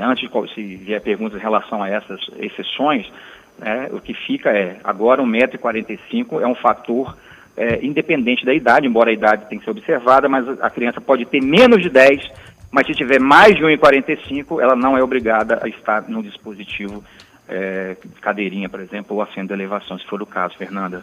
antes 0.06 0.28
de 0.28 0.54
se 0.54 0.76
vier 0.76 1.00
perguntas 1.00 1.38
em 1.38 1.42
relação 1.42 1.82
a 1.82 1.88
essas 1.88 2.20
exceções, 2.36 3.10
né, 3.58 3.88
o 3.90 4.00
que 4.00 4.12
fica 4.12 4.50
é, 4.50 4.76
agora 4.84 5.22
1,45m 5.22 6.42
é 6.42 6.46
um 6.46 6.54
fator 6.54 7.16
é, 7.56 7.84
independente 7.84 8.44
da 8.44 8.52
idade, 8.52 8.86
embora 8.86 9.08
a 9.08 9.14
idade 9.14 9.46
tenha 9.48 9.58
que 9.58 9.64
ser 9.64 9.70
observada, 9.70 10.28
mas 10.28 10.46
a 10.60 10.68
criança 10.68 11.00
pode 11.00 11.24
ter 11.24 11.42
menos 11.42 11.80
de 11.80 11.88
10, 11.88 12.30
mas 12.70 12.86
se 12.86 12.92
tiver 12.92 13.20
mais 13.20 13.54
de 13.54 13.62
1,45, 13.62 14.60
ela 14.60 14.76
não 14.76 14.96
é 14.96 15.02
obrigada 15.02 15.58
a 15.62 15.68
estar 15.68 16.06
no 16.06 16.22
dispositivo 16.22 17.02
é, 17.48 17.96
cadeirinha, 18.20 18.68
por 18.68 18.80
exemplo, 18.80 19.16
ou 19.16 19.24
de 19.24 19.52
elevação, 19.52 19.98
se 19.98 20.06
for 20.06 20.20
o 20.20 20.26
caso, 20.26 20.56
Fernanda. 20.56 21.02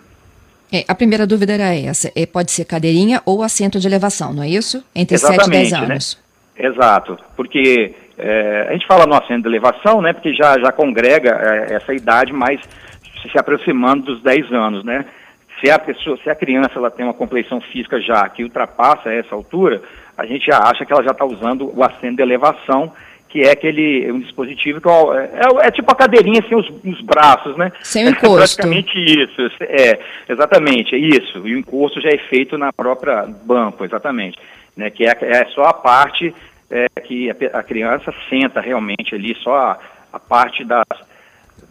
É, 0.71 0.85
a 0.87 0.93
primeira 0.93 1.25
dúvida 1.25 1.53
era 1.53 1.73
essa, 1.73 2.11
é, 2.15 2.25
pode 2.25 2.51
ser 2.51 2.65
cadeirinha 2.65 3.21
ou 3.25 3.41
assento 3.41 3.79
de 3.79 3.87
elevação, 3.87 4.33
não 4.33 4.43
é 4.43 4.49
isso? 4.49 4.83
Entre 4.95 5.15
Exatamente, 5.15 5.45
7 5.45 5.47
e 5.47 5.51
10 5.51 5.71
né? 5.71 5.77
anos. 5.79 6.19
Né? 6.57 6.69
Exato, 6.69 7.17
porque 7.35 7.95
é, 8.17 8.67
a 8.69 8.73
gente 8.73 8.85
fala 8.85 9.07
no 9.07 9.15
assento 9.15 9.43
de 9.43 9.47
elevação, 9.47 10.01
né, 10.01 10.13
porque 10.13 10.33
já, 10.33 10.59
já 10.59 10.71
congrega 10.71 11.29
é, 11.31 11.75
essa 11.75 11.93
idade 11.93 12.31
mais 12.33 12.59
se 13.21 13.37
aproximando 13.37 14.03
dos 14.03 14.21
10 14.21 14.51
anos, 14.53 14.83
né? 14.83 15.05
Se 15.59 15.69
a 15.69 15.77
pessoa, 15.77 16.17
se 16.23 16.29
a 16.29 16.35
criança 16.35 16.71
ela 16.75 16.89
tem 16.89 17.05
uma 17.05 17.13
complexão 17.13 17.59
física 17.59 17.99
já 17.99 18.29
que 18.29 18.43
ultrapassa 18.43 19.11
essa 19.11 19.35
altura, 19.35 19.81
a 20.17 20.25
gente 20.25 20.45
já 20.45 20.57
acha 20.59 20.85
que 20.85 20.93
ela 20.93 21.03
já 21.03 21.11
está 21.11 21.25
usando 21.25 21.69
o 21.75 21.83
assento 21.83 22.15
de 22.15 22.21
elevação, 22.21 22.93
que 23.29 23.43
é 23.43 23.51
aquele 23.51 24.11
um 24.11 24.19
dispositivo 24.19 24.81
que 24.81 24.89
é, 24.89 24.91
é, 24.91 25.67
é 25.67 25.71
tipo 25.71 25.91
a 25.91 25.95
cadeirinha 25.95 26.41
sem 26.47 26.57
os, 26.57 26.67
os, 26.83 27.01
braços, 27.01 27.55
né? 27.55 27.71
Sem 27.81 28.07
o 28.07 28.09
encosto. 28.11 28.33
É 28.33 28.37
praticamente 28.37 28.97
isso, 28.97 29.41
é, 29.61 29.99
exatamente, 30.27 30.95
é 30.95 30.97
isso. 30.97 31.47
E 31.47 31.53
o 31.53 31.59
encosto 31.59 32.01
já 32.01 32.09
é 32.09 32.17
feito 32.17 32.57
na 32.57 32.73
própria 32.73 33.25
banco, 33.43 33.85
exatamente, 33.85 34.37
né? 34.75 34.89
Que 34.89 35.05
é, 35.05 35.15
é 35.21 35.45
só 35.53 35.61
a 35.63 35.73
parte 35.73 36.33
é, 36.71 36.87
que 37.01 37.29
a, 37.29 37.59
a, 37.59 37.63
criança 37.63 38.13
senta 38.29 38.59
realmente 38.59 39.13
ali, 39.13 39.35
só 39.43 39.55
a, 39.55 39.79
a 40.11 40.19
parte 40.19 40.65
das 40.65 40.85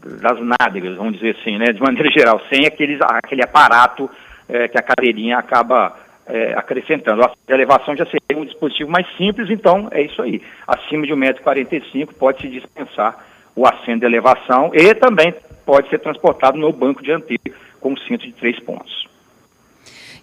das 0.01 0.39
nádegas, 0.41 0.97
vamos 0.97 1.15
dizer 1.15 1.37
assim, 1.41 1.59
né, 1.59 1.73
de 1.73 1.81
maneira 1.81 2.09
geral, 2.11 2.41
sem 2.49 2.65
aqueles, 2.65 3.01
aquele 3.03 3.43
aparato 3.43 4.09
é, 4.49 4.69
que 4.69 4.79
a 4.79 4.83
cadeirinha 4.83 5.39
acaba 5.39 5.97
é, 6.29 6.55
acrescentando. 6.55 7.23
A 7.23 7.33
elevação 7.49 7.97
já 7.97 8.05
seria 8.05 8.41
um 8.41 8.45
dispositivo 8.45 8.91
mais 8.91 9.07
simples, 9.17 9.51
então 9.51 9.89
é 9.91 10.03
isso 10.03 10.21
aí. 10.23 10.43
Acima 10.67 11.07
de 11.07 11.13
1,45m 11.13 12.11
pode-se 12.19 12.49
dispensar 12.49 13.25
o 13.57 13.67
assento 13.67 14.01
de 14.01 14.07
elevação 14.07 14.71
e 14.73 14.95
também 14.95 15.35
pode 15.67 15.89
ser 15.89 15.99
transportado 15.99 16.57
no 16.57 16.73
banco 16.73 17.03
dianteiro 17.03 17.43
com 17.81 17.97
cinto 17.97 18.25
de 18.25 18.33
três 18.33 18.59
pontos. 18.61 19.09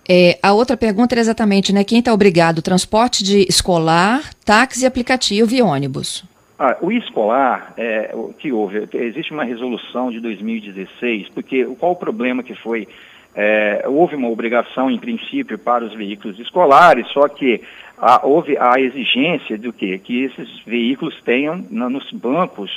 É, 0.08 0.38
a 0.42 0.54
outra 0.54 0.78
pergunta 0.78 1.16
era 1.16 1.22
exatamente, 1.22 1.74
né, 1.74 1.84
quem 1.84 2.00
está 2.00 2.14
obrigado? 2.14 2.62
Transporte 2.62 3.24
de 3.24 3.42
escolar, 3.50 4.22
táxi, 4.46 4.86
aplicativo 4.86 5.54
e 5.54 5.62
ônibus. 5.62 6.24
Ah, 6.58 6.78
o 6.80 6.92
escolar, 6.92 7.74
é, 7.76 8.12
o 8.14 8.32
que 8.32 8.52
houve, 8.52 8.88
existe 8.94 9.34
uma 9.34 9.44
resolução 9.44 10.10
de 10.10 10.22
2016, 10.22 11.30
porque 11.30 11.66
qual 11.80 11.92
o 11.92 11.96
problema 11.96 12.44
que 12.44 12.56
foi? 12.56 12.88
É, 13.36 13.84
houve 13.88 14.16
uma 14.16 14.30
obrigação, 14.30 14.90
em 14.90 14.98
princípio, 14.98 15.60
para 15.60 15.84
os 15.84 15.94
veículos 15.94 16.40
escolares, 16.40 17.06
só 17.10 17.28
que 17.28 17.62
ah, 17.98 18.22
houve 18.24 18.58
a 18.58 18.80
exigência 18.80 19.58
do 19.58 19.74
quê? 19.74 20.00
Que 20.02 20.24
esses 20.24 20.60
veículos 20.66 21.20
tenham 21.24 21.66
na, 21.70 21.90
nos 21.90 22.10
bancos 22.12 22.72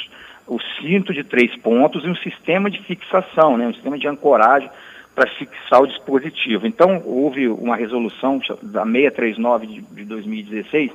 o 0.46 0.58
cinto 0.80 1.12
de 1.12 1.22
três 1.22 1.54
pontos 1.56 2.04
e 2.04 2.08
um 2.08 2.16
sistema 2.16 2.70
de 2.70 2.82
fixação, 2.82 3.56
né, 3.56 3.66
um 3.66 3.74
sistema 3.74 3.98
de 3.98 4.08
ancoragem 4.08 4.68
para 5.14 5.30
fixar 5.30 5.82
o 5.82 5.86
dispositivo. 5.86 6.66
Então, 6.66 7.02
houve 7.04 7.48
uma 7.48 7.76
resolução 7.76 8.40
da 8.62 8.84
639 8.84 9.66
de, 9.66 9.80
de 9.80 10.04
2016 10.04 10.90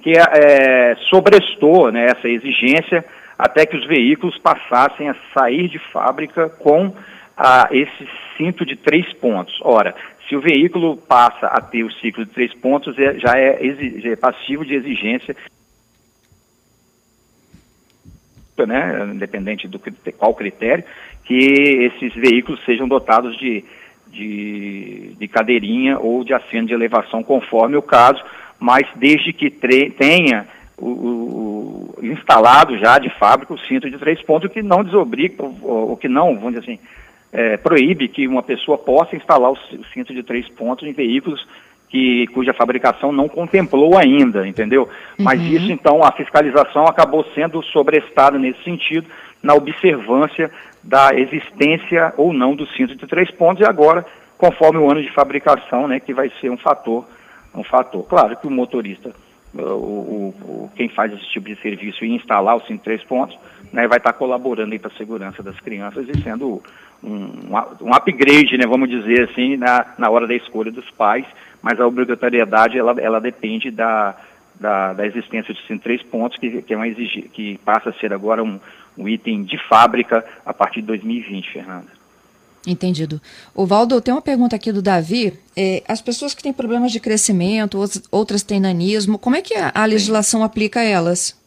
que 0.00 0.12
é, 0.12 0.94
sobrestou 1.08 1.90
né, 1.90 2.04
essa 2.04 2.28
exigência 2.28 3.04
até 3.38 3.64
que 3.64 3.76
os 3.76 3.86
veículos 3.86 4.36
passassem 4.38 5.08
a 5.08 5.16
sair 5.32 5.68
de 5.68 5.78
fábrica 5.78 6.48
com 6.48 6.92
a, 7.36 7.68
esse 7.70 8.08
cinto 8.36 8.64
de 8.64 8.76
três 8.76 9.12
pontos. 9.14 9.58
Ora, 9.62 9.94
se 10.28 10.36
o 10.36 10.40
veículo 10.40 10.96
passa 10.96 11.46
a 11.46 11.60
ter 11.60 11.84
o 11.84 11.92
ciclo 11.94 12.24
de 12.24 12.32
três 12.32 12.54
pontos, 12.54 12.98
é, 12.98 13.18
já, 13.18 13.38
é, 13.38 13.58
é 14.04 14.16
passivo 14.16 14.64
de 14.64 14.74
exigência 14.74 15.36
né, 18.66 19.10
independente 19.12 19.66
do 19.66 19.80
qual 20.16 20.32
critério, 20.34 20.84
que 21.24 21.34
esses 21.34 22.14
veículos 22.14 22.64
sejam 22.64 22.86
dotados 22.86 23.36
de, 23.36 23.64
de, 24.08 25.16
de 25.18 25.28
cadeirinha 25.28 25.98
ou 25.98 26.22
de 26.22 26.32
assento 26.32 26.68
de 26.68 26.74
elevação, 26.74 27.22
conforme 27.24 27.76
o 27.76 27.82
caso, 27.82 28.22
mas 28.60 28.86
desde 28.94 29.32
que 29.32 29.50
tenha 29.50 30.46
o, 30.78 30.88
o, 30.88 31.94
instalado 32.02 32.78
já 32.78 32.98
de 32.98 33.10
fábrica 33.10 33.54
o 33.54 33.58
cinto 33.58 33.90
de 33.90 33.98
três 33.98 34.22
pontos, 34.22 34.48
o 34.48 34.52
que 34.52 34.62
não 34.62 34.84
desobriga, 34.84 35.42
o, 35.42 35.96
que 35.96 36.08
não, 36.08 36.34
vamos 36.34 36.54
dizer 36.54 36.60
assim, 36.60 36.78
é, 37.34 37.56
proíbe 37.56 38.06
que 38.06 38.28
uma 38.28 38.44
pessoa 38.44 38.78
possa 38.78 39.16
instalar 39.16 39.50
o, 39.50 39.58
cinto 39.92 40.14
de 40.14 40.22
três 40.22 40.48
pontos 40.48 40.86
em 40.86 40.92
veículos 40.92 41.44
que, 41.88 42.28
cuja 42.28 42.54
fabricação 42.54 43.10
não 43.10 43.28
contemplou 43.28 43.98
ainda, 43.98 44.46
entendeu? 44.46 44.88
Mas 45.18 45.40
uhum. 45.40 45.46
isso, 45.48 45.72
então, 45.72 46.04
a 46.04 46.12
fiscalização 46.12 46.86
acabou 46.86 47.24
sendo 47.34 47.60
sobrestada 47.64 48.38
nesse 48.38 48.62
sentido, 48.62 49.08
na 49.42 49.54
observância 49.54 50.50
da 50.82 51.10
existência 51.12 52.14
ou 52.16 52.32
não 52.32 52.54
do 52.54 52.66
cinto 52.68 52.94
de 52.94 53.06
três 53.06 53.30
pontos, 53.32 53.62
e 53.62 53.68
agora, 53.68 54.06
conforme 54.38 54.78
o 54.78 54.88
ano 54.88 55.02
de 55.02 55.10
fabricação, 55.12 55.88
né, 55.88 55.98
que 55.98 56.14
vai 56.14 56.30
ser 56.40 56.50
um 56.50 56.56
fator 56.56 57.04
um 57.54 57.62
fator. 57.62 58.02
Claro 58.04 58.36
que 58.36 58.46
o 58.46 58.50
motorista, 58.50 59.12
o, 59.62 60.34
o, 60.40 60.70
quem 60.74 60.88
faz 60.88 61.12
esse 61.12 61.26
tipo 61.26 61.46
de 61.46 61.56
serviço 61.56 62.04
e 62.04 62.14
instalar 62.14 62.56
o 62.56 62.66
cinto 62.66 62.82
três 62.82 63.02
pontos, 63.04 63.38
né, 63.72 63.86
vai 63.86 63.98
estar 63.98 64.12
colaborando 64.12 64.78
para 64.78 64.90
a 64.92 64.96
segurança 64.96 65.42
das 65.42 65.58
crianças 65.60 66.08
e 66.08 66.22
sendo 66.22 66.62
um, 67.02 67.52
um 67.80 67.94
upgrade, 67.94 68.56
né, 68.56 68.66
vamos 68.66 68.88
dizer 68.88 69.28
assim, 69.30 69.56
na, 69.56 69.94
na 69.98 70.10
hora 70.10 70.26
da 70.26 70.34
escolha 70.34 70.70
dos 70.70 70.90
pais, 70.90 71.26
mas 71.62 71.80
a 71.80 71.86
obrigatoriedade 71.86 72.78
ela, 72.78 72.94
ela 73.00 73.20
depende 73.20 73.70
da, 73.70 74.16
da, 74.58 74.92
da 74.92 75.06
existência 75.06 75.54
de 75.54 75.78
três 75.78 76.02
pontos, 76.02 76.38
que, 76.38 76.62
que, 76.62 76.74
é 76.74 76.76
uma 76.76 76.88
exigi 76.88 77.22
que 77.22 77.58
passa 77.58 77.90
a 77.90 77.94
ser 77.94 78.12
agora 78.12 78.42
um, 78.42 78.58
um 78.96 79.08
item 79.08 79.42
de 79.42 79.58
fábrica 79.68 80.24
a 80.44 80.52
partir 80.52 80.80
de 80.80 80.88
2020, 80.88 81.52
Fernanda. 81.52 82.03
Entendido. 82.66 83.20
O 83.54 83.66
Valdo, 83.66 84.00
tem 84.00 84.14
uma 84.14 84.22
pergunta 84.22 84.56
aqui 84.56 84.72
do 84.72 84.80
Davi. 84.80 85.34
É, 85.56 85.82
as 85.86 86.00
pessoas 86.00 86.34
que 86.34 86.42
têm 86.42 86.52
problemas 86.52 86.92
de 86.92 86.98
crescimento, 86.98 87.78
outras 88.10 88.42
têm 88.42 88.58
nanismo, 88.58 89.18
como 89.18 89.36
é 89.36 89.42
que 89.42 89.54
a, 89.54 89.70
a 89.74 89.84
legislação 89.84 90.42
aplica 90.42 90.80
a 90.80 90.84
elas? 90.84 91.38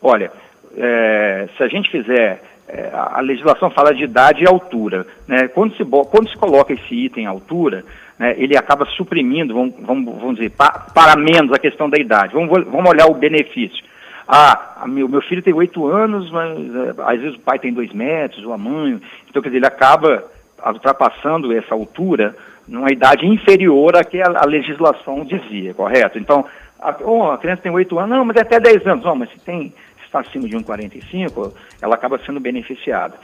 Olha, 0.00 0.32
é, 0.76 1.48
se 1.56 1.62
a 1.62 1.68
gente 1.68 1.90
fizer. 1.90 2.42
É, 2.66 2.90
a 2.94 3.20
legislação 3.20 3.70
fala 3.70 3.94
de 3.94 4.04
idade 4.04 4.42
e 4.42 4.48
altura. 4.48 5.06
Né? 5.28 5.48
Quando, 5.48 5.76
se, 5.76 5.84
quando 5.84 6.30
se 6.30 6.36
coloca 6.36 6.72
esse 6.72 6.94
item 6.94 7.26
altura, 7.26 7.84
né, 8.18 8.34
ele 8.38 8.56
acaba 8.56 8.86
suprimindo, 8.86 9.52
vamos, 9.52 9.74
vamos, 9.80 10.14
vamos 10.18 10.36
dizer, 10.36 10.50
pa, 10.50 10.86
para 10.94 11.14
menos 11.14 11.52
a 11.52 11.58
questão 11.58 11.90
da 11.90 11.98
idade. 11.98 12.32
Vamos, 12.32 12.64
vamos 12.64 12.90
olhar 12.90 13.06
o 13.06 13.14
benefício. 13.14 13.84
Ah, 14.26 14.84
meu, 14.86 15.06
meu 15.06 15.20
filho 15.20 15.42
tem 15.42 15.52
oito 15.52 15.86
anos, 15.86 16.30
mas 16.30 16.58
é, 16.58 16.94
às 17.04 17.20
vezes 17.20 17.36
o 17.36 17.40
pai 17.40 17.58
tem 17.58 17.72
dois 17.72 17.92
metros, 17.92 18.44
ou 18.44 18.54
a 18.54 18.58
mãe. 18.58 18.98
Então, 19.28 19.42
quer 19.42 19.50
dizer, 19.50 19.58
ele 19.58 19.66
acaba 19.66 20.24
ultrapassando 20.72 21.52
essa 21.52 21.74
altura 21.74 22.34
numa 22.66 22.90
idade 22.90 23.26
inferior 23.26 23.96
à 23.96 24.04
que 24.04 24.20
a, 24.20 24.26
a 24.36 24.46
legislação 24.46 25.24
dizia, 25.24 25.74
correto? 25.74 26.18
Então, 26.18 26.44
a, 26.80 26.96
oh, 27.02 27.30
a, 27.30 27.38
criança 27.38 27.62
tem 27.62 27.72
8 27.72 27.98
anos, 27.98 28.10
não, 28.16 28.24
mas 28.24 28.36
é 28.36 28.40
até 28.40 28.58
10 28.58 28.86
anos, 28.86 29.04
não, 29.04 29.16
mas 29.16 29.30
se 29.30 29.38
tem 29.40 29.72
se 29.98 30.04
está 30.06 30.20
acima 30.20 30.48
de 30.48 30.56
1,45, 30.56 31.52
ela 31.80 31.94
acaba 31.94 32.18
sendo 32.18 32.40
beneficiada. 32.40 33.14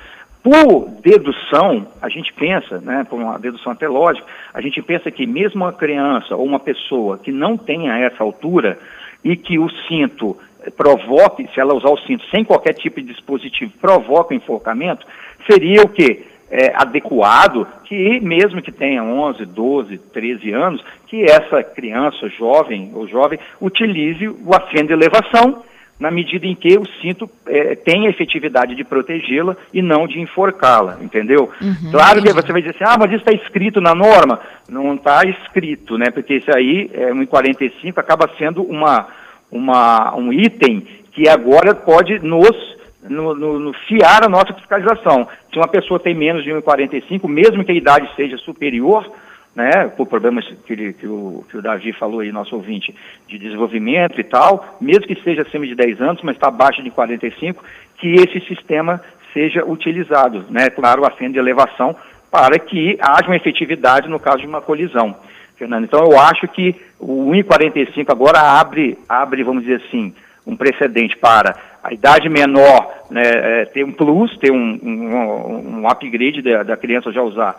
Por 0.43 0.89
dedução, 1.03 1.87
a 2.01 2.09
gente 2.09 2.33
pensa, 2.33 2.81
né, 2.81 3.07
por 3.09 3.21
uma 3.21 3.39
dedução 3.39 3.73
até 3.73 3.87
lógica, 3.87 4.27
a 4.55 4.61
gente 4.61 4.81
pensa 4.81 5.11
que 5.11 5.27
mesmo 5.27 5.65
uma 5.65 5.73
criança 5.73 6.35
ou 6.35 6.45
uma 6.45 6.59
pessoa 6.59 7.19
que 7.19 7.31
não 7.31 7.59
tenha 7.59 7.99
essa 7.99 8.23
altura 8.23 8.79
e 9.23 9.37
que 9.37 9.59
o 9.59 9.69
cinto 9.87 10.37
provoque, 10.77 11.47
se 11.53 11.61
ela 11.61 11.75
usar 11.75 11.91
o 11.91 11.99
cinto 11.99 12.25
sem 12.31 12.43
qualquer 12.43 12.73
tipo 12.73 13.01
de 13.01 13.09
dispositivo, 13.09 13.73
provoca 13.81 14.35
enforcamento, 14.35 15.07
seria 15.47 15.83
o 15.83 15.89
quê? 15.89 16.25
É, 16.51 16.73
adequado 16.75 17.67
que, 17.85 18.21
mesmo 18.21 18.61
que 18.61 18.73
tenha 18.73 19.03
11, 19.03 19.47
12, 19.47 19.99
13 19.99 20.53
anos, 20.53 20.85
que 21.07 21.23
essa 21.23 21.63
criança, 21.63 22.29
jovem 22.29 22.91
ou 22.95 23.07
jovem, 23.07 23.39
utilize 23.61 24.27
o 24.29 24.51
de 24.83 24.93
elevação 24.93 25.63
na 26.01 26.11
medida 26.11 26.47
em 26.47 26.55
que 26.55 26.79
o 26.79 26.87
cinto 27.03 27.29
é, 27.47 27.75
tem 27.75 28.07
a 28.07 28.11
efetividade 28.11 28.75
de 28.75 28.83
protegê-la 28.83 29.55
e 29.73 29.83
não 29.83 30.07
de 30.07 30.19
enforcá-la, 30.19 30.97
entendeu? 31.03 31.51
Uhum, 31.61 31.91
claro 31.91 32.23
que 32.23 32.33
você 32.33 32.51
vai 32.51 32.63
dizer 32.63 32.75
assim, 32.75 32.85
ah, 32.91 32.97
mas 32.99 33.11
isso 33.11 33.23
está 33.23 33.33
escrito 33.33 33.83
na 33.83 33.95
norma. 33.95 34.41
Não 34.67 34.95
está 34.95 35.23
escrito, 35.25 35.99
né? 35.99 36.07
Porque 36.11 36.37
isso 36.37 36.51
aí, 36.57 36.91
é, 36.95 37.13
1,45 37.13 37.99
acaba 37.99 38.31
sendo 38.39 38.63
uma, 38.63 39.09
uma, 39.53 40.17
um 40.17 40.33
item 40.33 40.87
que 41.13 41.29
agora 41.29 41.75
pode 41.75 42.19
nos 42.21 42.80
no, 43.03 43.35
no, 43.35 43.59
no, 43.59 43.73
fiar 43.89 44.25
a 44.25 44.29
nossa 44.29 44.53
fiscalização. 44.53 45.27
Se 45.53 45.59
uma 45.59 45.69
pessoa 45.69 45.99
tem 45.99 46.15
menos 46.15 46.45
de 46.45 46.51
1,45, 46.51 47.29
mesmo 47.29 47.65
que 47.65 47.73
a 47.73 47.75
idade 47.75 48.11
seja 48.15 48.37
superior, 48.39 49.11
né, 49.55 49.89
por 49.97 50.07
problemas 50.07 50.47
que, 50.67 50.73
ele, 50.73 50.93
que, 50.93 51.07
o, 51.07 51.45
que 51.49 51.57
o 51.57 51.63
Davi 51.63 51.93
falou 51.93 52.21
aí, 52.21 52.31
nosso 52.31 52.55
ouvinte, 52.55 52.95
de 53.27 53.39
desenvolvimento 53.39 54.21
e 54.21 54.25
tal, 54.25 54.77
mesmo 54.81 55.07
que 55.07 55.21
seja 55.23 55.43
acima 55.43 55.67
de 55.67 55.75
10 55.75 56.01
anos, 56.01 56.23
mas 56.23 56.37
está 56.37 56.49
abaixo 56.49 56.83
de 56.83 56.91
45, 56.91 57.63
que 57.99 58.15
esse 58.15 58.41
sistema 58.47 59.03
seja 59.33 59.65
utilizado, 59.65 60.45
né, 60.51 60.71
claro, 60.71 61.05
a 61.05 61.11
fenda 61.11 61.35
de 61.35 61.39
elevação, 61.39 61.97
para 62.31 62.59
que 62.59 62.97
haja 63.01 63.27
uma 63.27 63.37
efetividade 63.37 64.09
no 64.09 64.21
caso 64.21 64.39
de 64.39 64.47
uma 64.47 64.61
colisão. 64.61 65.17
Fernando, 65.57 65.85
então 65.85 66.11
eu 66.11 66.19
acho 66.19 66.49
que 66.49 66.75
o 66.99 67.31
1,45 67.33 68.07
agora 68.09 68.41
abre, 68.41 68.97
abre, 69.09 69.43
vamos 69.43 69.65
dizer 69.65 69.83
assim, 69.87 70.15
um 70.47 70.57
precedente 70.57 71.17
para 71.19 71.55
a 71.83 71.93
idade 71.93 72.29
menor 72.29 73.05
né, 73.11 73.23
é, 73.25 73.65
ter 73.67 73.85
um 73.85 73.93
plus, 73.93 74.37
ter 74.39 74.53
um, 74.53 74.79
um, 74.83 75.81
um 75.81 75.89
upgrade 75.89 76.43
da, 76.43 76.63
da, 76.63 76.77
criança 76.77 77.13
já 77.13 77.23
usar, 77.23 77.57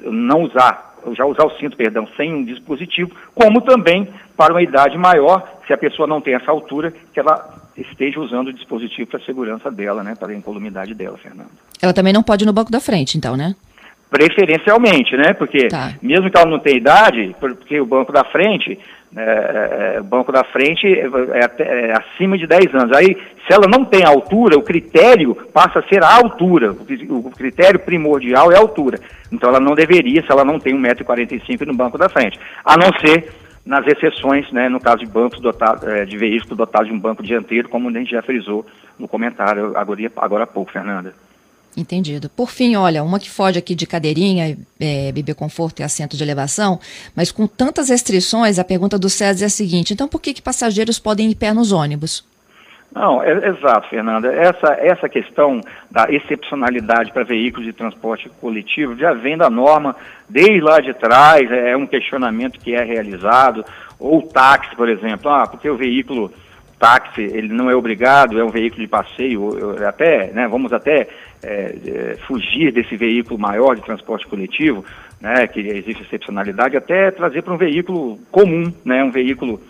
não 0.00 0.42
usar 0.42 0.94
já 1.12 1.26
usar 1.26 1.44
o 1.44 1.50
cinto, 1.58 1.76
perdão, 1.76 2.08
sem 2.16 2.32
um 2.32 2.44
dispositivo, 2.44 3.10
como 3.34 3.60
também 3.60 4.08
para 4.34 4.54
uma 4.54 4.62
idade 4.62 4.96
maior, 4.96 5.60
se 5.66 5.72
a 5.72 5.76
pessoa 5.76 6.08
não 6.08 6.20
tem 6.20 6.34
essa 6.34 6.50
altura, 6.50 6.94
que 7.12 7.20
ela 7.20 7.62
esteja 7.76 8.20
usando 8.20 8.48
o 8.48 8.52
dispositivo 8.52 9.10
para 9.10 9.20
a 9.20 9.24
segurança 9.24 9.70
dela, 9.70 10.02
né, 10.02 10.14
para 10.18 10.32
a 10.32 10.34
incolumidade 10.34 10.94
dela, 10.94 11.18
Fernando. 11.18 11.50
Ela 11.82 11.92
também 11.92 12.12
não 12.12 12.22
pode 12.22 12.44
ir 12.44 12.46
no 12.46 12.52
banco 12.52 12.70
da 12.70 12.80
frente, 12.80 13.18
então, 13.18 13.36
né? 13.36 13.54
Preferencialmente, 14.14 15.16
né? 15.16 15.32
Porque 15.32 15.66
tá. 15.66 15.92
mesmo 16.00 16.30
que 16.30 16.36
ela 16.36 16.48
não 16.48 16.60
tenha 16.60 16.76
idade, 16.76 17.34
porque 17.40 17.80
o 17.80 17.84
banco 17.84 18.12
da 18.12 18.22
frente, 18.22 18.78
né, 19.10 19.24
é, 19.24 20.00
o 20.00 20.04
banco 20.04 20.30
da 20.30 20.44
frente 20.44 20.86
é, 20.86 21.00
é, 21.00 21.62
é, 21.62 21.92
acima 21.92 22.38
de 22.38 22.46
10 22.46 22.74
anos. 22.76 22.96
Aí, 22.96 23.16
se 23.44 23.52
ela 23.52 23.66
não 23.66 23.84
tem 23.84 24.04
altura, 24.04 24.56
o 24.56 24.62
critério 24.62 25.34
passa 25.52 25.80
a 25.80 25.88
ser 25.88 26.04
a 26.04 26.14
altura. 26.14 26.70
O 26.70 27.30
critério 27.32 27.80
primordial 27.80 28.52
é 28.52 28.56
a 28.56 28.60
altura. 28.60 29.00
Então 29.32 29.50
ela 29.50 29.58
não 29.58 29.74
deveria, 29.74 30.22
se 30.22 30.30
ela 30.30 30.44
não 30.44 30.60
tem 30.60 30.80
1,45m 30.80 31.66
no 31.66 31.74
banco 31.74 31.98
da 31.98 32.08
frente. 32.08 32.38
A 32.64 32.76
não 32.76 32.92
ser 33.00 33.32
nas 33.66 33.84
exceções, 33.84 34.48
né, 34.52 34.68
no 34.68 34.78
caso 34.78 34.98
de 34.98 35.06
bancos 35.06 35.40
dotados, 35.40 35.82
é, 35.88 36.04
de 36.04 36.16
veículos 36.16 36.56
dotados 36.56 36.86
de 36.86 36.94
um 36.94 37.00
banco 37.00 37.20
dianteiro, 37.20 37.68
como 37.68 37.88
a 37.88 37.92
gente 37.92 38.12
já 38.12 38.22
frisou 38.22 38.64
no 38.96 39.08
comentário 39.08 39.76
agora, 39.76 40.00
agora 40.18 40.44
há 40.44 40.46
pouco, 40.46 40.70
Fernanda. 40.70 41.14
Entendido. 41.76 42.28
Por 42.28 42.50
fim, 42.50 42.76
olha, 42.76 43.02
uma 43.02 43.18
que 43.18 43.28
foge 43.28 43.58
aqui 43.58 43.74
de 43.74 43.86
cadeirinha, 43.86 44.56
é, 44.78 45.10
bebê 45.10 45.34
conforto 45.34 45.80
e 45.80 45.82
assento 45.82 46.16
de 46.16 46.22
elevação, 46.22 46.78
mas 47.16 47.32
com 47.32 47.48
tantas 47.48 47.88
restrições, 47.88 48.60
a 48.60 48.64
pergunta 48.64 48.96
do 48.96 49.10
César 49.10 49.44
é 49.44 49.46
a 49.46 49.50
seguinte: 49.50 49.92
então 49.92 50.06
por 50.06 50.20
que, 50.20 50.32
que 50.32 50.42
passageiros 50.42 51.00
podem 51.00 51.26
ir 51.26 51.32
em 51.32 51.34
pé 51.34 51.52
nos 51.52 51.72
ônibus? 51.72 52.24
Não, 52.94 53.20
é, 53.20 53.48
exato, 53.48 53.88
Fernanda. 53.88 54.32
Essa, 54.32 54.74
essa 54.74 55.08
questão 55.08 55.60
da 55.90 56.06
excepcionalidade 56.08 57.10
para 57.10 57.24
veículos 57.24 57.66
de 57.66 57.72
transporte 57.72 58.30
coletivo 58.40 58.96
já 58.96 59.12
vem 59.12 59.36
da 59.36 59.50
norma 59.50 59.96
desde 60.28 60.60
lá 60.60 60.80
de 60.80 60.94
trás, 60.94 61.50
é 61.50 61.76
um 61.76 61.86
questionamento 61.86 62.60
que 62.60 62.72
é 62.72 62.84
realizado. 62.84 63.64
Ou 63.98 64.22
táxi, 64.22 64.76
por 64.76 64.88
exemplo, 64.88 65.28
ah, 65.28 65.46
porque 65.48 65.68
o 65.68 65.76
veículo 65.76 66.32
táxi 66.84 67.22
ele 67.22 67.48
não 67.48 67.70
é 67.70 67.74
obrigado, 67.74 68.38
é 68.38 68.44
um 68.44 68.50
veículo 68.50 68.82
de 68.82 68.88
passeio, 68.88 69.74
até, 69.88 70.30
né, 70.32 70.46
vamos 70.46 70.70
até 70.70 71.08
é, 71.42 71.74
é, 71.86 72.16
fugir 72.26 72.70
desse 72.72 72.94
veículo 72.94 73.40
maior 73.40 73.74
de 73.74 73.80
transporte 73.80 74.26
coletivo, 74.26 74.84
né, 75.18 75.46
que 75.46 75.60
existe 75.60 76.02
excepcionalidade, 76.02 76.76
até 76.76 77.10
trazer 77.10 77.40
para 77.40 77.54
um 77.54 77.56
veículo 77.56 78.18
comum, 78.30 78.70
né, 78.84 79.02
um 79.02 79.10
veículo 79.10 79.62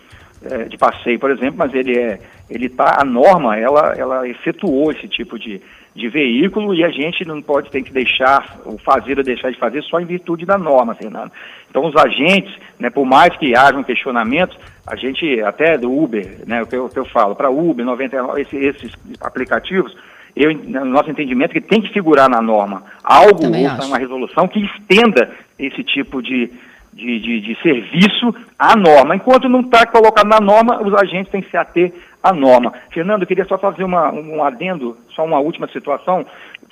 é, 0.45 0.65
de 0.65 0.77
passeio, 0.77 1.21
por 1.21 1.31
exemplo, 1.31 1.55
mas 1.57 1.73
ele 1.73 1.97
é, 1.97 2.19
ele 2.51 2.69
tá, 2.69 2.97
a 3.01 3.05
norma, 3.05 3.57
ela, 3.57 3.95
ela 3.97 4.29
efetuou 4.29 4.91
esse 4.91 5.07
tipo 5.07 5.39
de, 5.39 5.63
de 5.95 6.09
veículo 6.09 6.75
e 6.75 6.83
a 6.83 6.91
gente 6.91 7.25
não 7.25 7.41
pode, 7.41 7.71
tem 7.71 7.85
que 7.85 7.93
deixar, 7.93 8.59
o 8.65 8.77
fazer 8.79 9.17
ou 9.17 9.25
deixar 9.25 9.51
de 9.51 9.59
fazer 9.59 9.83
só 9.83 10.01
em 10.01 10.05
virtude 10.05 10.45
da 10.45 10.59
norma, 10.59 10.95
Fernando. 10.95 11.31
Então 11.71 11.87
os 11.87 11.95
agentes, 11.97 12.53
né, 12.79 12.91
por 12.91 13.07
mais 13.07 13.37
que 13.37 13.57
haja 13.57 13.79
um 13.79 13.85
questionamento, 13.85 14.57
a 14.87 14.97
gente, 14.97 15.41
até 15.43 15.79
do 15.79 15.93
Uber, 15.93 16.41
né, 16.47 16.63
o 16.63 16.67
que 16.67 16.75
eu, 16.75 16.87
o 16.87 16.89
que 16.89 16.99
eu 16.99 17.05
falo, 17.05 17.37
para 17.37 17.49
Uber, 17.49 17.87
99, 17.87 18.41
esse, 18.41 18.57
esses 18.57 18.93
aplicativos, 19.21 19.97
eu, 20.35 20.53
no 20.53 20.85
nosso 20.87 21.11
entendimento, 21.11 21.53
que 21.53 21.61
tem 21.61 21.81
que 21.81 21.93
figurar 21.93 22.29
na 22.29 22.43
norma 22.43 22.83
algo, 23.05 23.45
ou 23.45 23.87
uma 23.87 23.99
resolução 23.99 24.49
que 24.49 24.65
estenda 24.65 25.31
esse 25.57 25.85
tipo 25.85 26.21
de, 26.21 26.51
de, 26.93 27.21
de, 27.21 27.41
de 27.41 27.63
serviço 27.63 28.35
à 28.59 28.75
norma. 28.75 29.15
Enquanto 29.15 29.49
não 29.49 29.61
está 29.61 29.87
colocado 29.87 30.27
na 30.27 30.41
norma, 30.41 30.83
os 30.83 30.93
agentes 30.95 31.31
têm 31.31 31.41
que 31.41 31.51
se 31.51 31.57
ater 31.57 31.93
à 32.25 32.33
norma. 32.33 32.73
Fernando, 32.91 33.23
eu 33.23 33.29
queria 33.29 33.45
só 33.45 33.59
fazer 33.59 33.85
uma, 33.85 34.11
um 34.11 34.43
adendo, 34.43 34.97
só 35.11 35.23
uma 35.23 35.39
última 35.39 35.69
situação. 35.69 36.25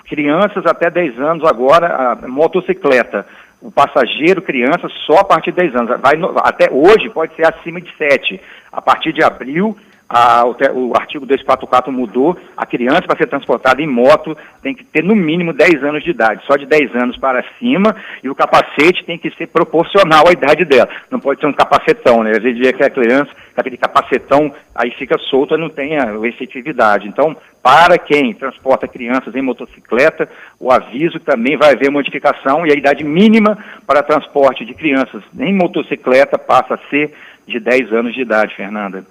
Crianças 0.07 0.65
até 0.65 0.91
10 0.91 1.21
anos 1.21 1.45
agora, 1.45 1.87
a 2.23 2.27
motocicleta. 2.27 3.27
O 3.61 3.71
passageiro, 3.71 4.43
criança, 4.43 4.89
só 5.07 5.19
a 5.19 5.25
partir 5.25 5.53
de 5.53 5.59
10 5.59 5.77
anos. 5.77 6.01
Vai 6.01 6.15
até 6.43 6.73
hoje 6.73 7.11
pode 7.11 7.37
ser 7.37 7.47
acima 7.47 7.81
de 7.81 7.95
7. 7.97 8.41
A 8.73 8.81
partir 8.81 9.13
de 9.13 9.23
abril 9.23 9.77
a, 10.13 10.45
o, 10.45 10.51
o, 10.91 10.93
artigo 10.95 11.25
244 11.25 11.91
mudou, 11.91 12.37
a 12.55 12.67
criança 12.67 13.03
para 13.03 13.17
ser 13.17 13.27
transportada 13.27 13.81
em 13.81 13.87
moto 13.87 14.37
tem 14.63 14.75
que 14.75 14.85
ter 14.85 15.03
no 15.03 15.17
mínimo 15.17 15.55
10 15.55 15.83
anos 15.83 16.05
de 16.05 16.11
idade, 16.11 16.45
só 16.47 16.55
de 16.57 16.67
10 16.67 16.95
anos 16.95 17.17
para 17.17 17.43
cima, 17.59 17.97
e 18.23 18.29
o 18.29 18.35
capacete 18.35 19.05
tem 19.07 19.17
que 19.17 19.31
ser 19.31 19.47
proporcional 19.47 20.29
à 20.29 20.33
idade 20.33 20.67
dela. 20.67 20.89
Não 21.11 21.19
pode 21.19 21.41
ser 21.41 21.47
um 21.47 21.53
capacetão, 21.53 22.23
né? 22.23 22.33
Às 22.33 22.43
vezes 22.43 22.73
que 22.73 22.85
a 22.85 22.91
criança, 22.91 23.31
aquele 23.57 23.79
capacetão, 23.79 24.53
aí 24.75 24.91
fica 24.91 25.17
solto 25.19 25.55
e 25.55 25.59
não 25.59 25.71
tem 25.71 25.99
a 25.99 26.15
efetividade. 26.27 27.09
Então, 27.09 27.35
para 27.63 27.97
quem 27.97 28.35
transporta 28.35 28.87
crianças 28.87 29.35
em 29.35 29.41
motocicleta, 29.41 30.29
o 30.61 30.71
aviso 30.71 31.21
também 31.21 31.57
vai 31.57 31.73
haver 31.73 31.91
modificação 31.91 32.67
e 32.67 32.71
a 32.71 32.77
idade 32.77 33.03
mínima 33.03 33.57
para 33.87 34.03
transporte 34.03 34.65
de 34.65 34.75
crianças 34.75 35.23
em 35.39 35.55
motocicleta 35.55 36.39
passa 36.39 36.75
a 36.75 36.91
ser 36.91 37.15
de 37.47 37.59
10 37.59 37.93
anos 37.95 38.15
de 38.15 38.21
idade, 38.21 38.55
Fernanda. 38.55 39.05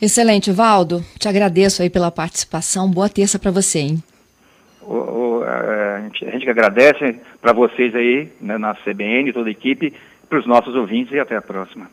Excelente, 0.00 0.50
Valdo. 0.50 1.04
Te 1.18 1.28
agradeço 1.28 1.82
aí 1.82 1.90
pela 1.90 2.10
participação. 2.10 2.90
Boa 2.90 3.08
terça 3.08 3.38
para 3.38 3.50
você, 3.50 3.80
hein? 3.80 4.02
O, 4.80 4.94
o, 4.94 5.44
a, 5.44 6.00
gente, 6.00 6.24
a 6.24 6.30
gente 6.30 6.48
agradece 6.48 7.20
para 7.40 7.52
vocês 7.52 7.94
aí, 7.94 8.28
né, 8.40 8.56
na 8.56 8.74
CBN, 8.74 9.32
toda 9.32 9.48
a 9.48 9.52
equipe, 9.52 9.92
para 10.28 10.38
os 10.38 10.46
nossos 10.46 10.74
ouvintes 10.74 11.12
e 11.12 11.18
até 11.18 11.36
a 11.36 11.42
próxima. 11.42 11.90